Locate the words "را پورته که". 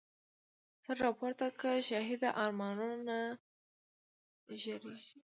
1.03-1.71